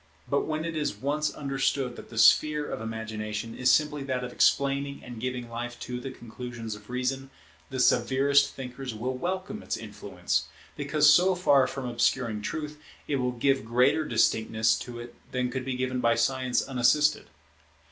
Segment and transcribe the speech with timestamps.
[0.27, 4.31] But when it is once understood that the sphere of Imagination is simply that of
[4.31, 7.29] explaining and giving life to the conclusions of Reason,
[7.69, 13.31] the severest thinkers will welcome its influence; because so far from obscuring truth, it will
[13.33, 17.27] give greater distinctness to it than could be given by Science unassisted.